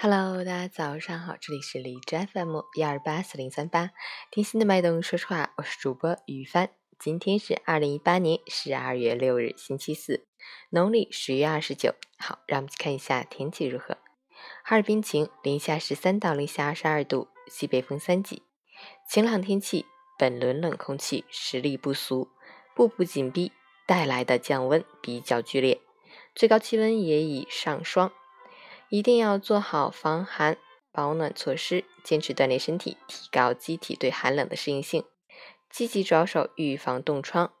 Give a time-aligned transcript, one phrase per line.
[0.00, 3.90] Hello，大家早上好，这里是荔枝 FM 幺二八四零三八，
[4.30, 6.70] 听心的脉动，说实话，我是主播于帆。
[7.00, 10.28] 今天是二零一八年十二月六日，星期四，
[10.70, 11.96] 农历十月二十九。
[12.16, 13.98] 好，让我们去看一下天气如何。
[14.62, 18.44] 哈尔滨晴，零下十三到零下二十二度，西北风三级，
[19.10, 19.84] 晴朗天气。
[20.16, 22.28] 本轮冷空气实力不俗，
[22.76, 23.50] 步步紧逼，
[23.84, 25.80] 带来的降温比较剧烈，
[26.36, 28.12] 最高气温也已上霜。
[28.90, 30.56] 一定要做好防寒
[30.90, 35.04] 保暖措施，坚持锻炼身体，提高机体对寒冷的适应性，
[35.70, 37.52] 积极着手预防冻疮。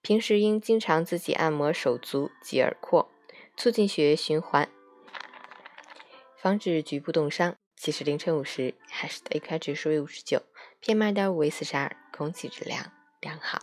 [0.00, 3.10] 平时应经常自己按摩手足及耳廓，
[3.54, 4.70] 促进血液循环，
[6.38, 7.54] 防止局部冻伤。
[7.76, 10.42] 其实凌晨五时，还是的 AQI 指数为五十九
[10.82, 12.90] ，PM 二点五为四十二，空气质量
[13.20, 13.60] 良好。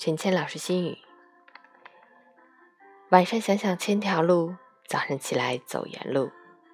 [0.00, 0.96] 陈谦老师心语：
[3.08, 4.54] 晚上想想千条路，
[4.86, 6.30] 早上起来走原路。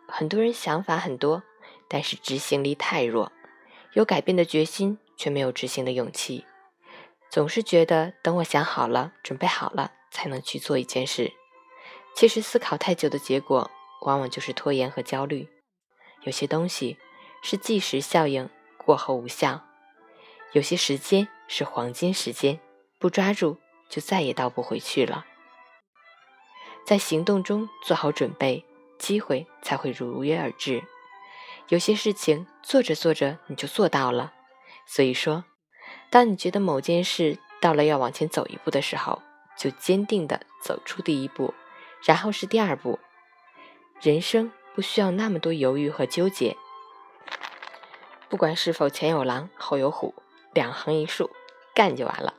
[0.06, 1.42] 很多人想法很多，
[1.88, 3.32] 但是执行力太弱，
[3.94, 6.44] 有改变的决心，却没有执行的勇气。
[7.30, 11.32] 总是觉得等我想好了、准备好了，才能去做一件事。
[12.14, 13.70] 其实思考太久的结果，
[14.02, 15.48] 往往就是拖延和焦虑。
[16.24, 16.98] 有些东西
[17.42, 19.62] 是即时效应，过后无效；
[20.52, 22.60] 有些时间是黄金时间。
[23.04, 23.58] 不抓住，
[23.90, 25.26] 就再也倒不回去了。
[26.86, 28.64] 在行动中做好准备，
[28.98, 30.82] 机会才会如约而至。
[31.68, 34.32] 有些事情做着做着你就做到了。
[34.86, 35.44] 所以说，
[36.08, 39.20] 当你觉得某件事到了要往前走一步的时候，
[39.58, 41.52] 就坚定的走出第一步，
[42.06, 42.98] 然后是第二步。
[44.00, 46.56] 人生不需要那么多犹豫和纠结。
[48.30, 50.14] 不管是否前有狼后有虎，
[50.54, 51.28] 两横一竖，
[51.74, 52.32] 干就完了。